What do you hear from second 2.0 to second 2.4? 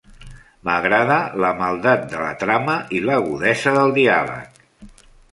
de la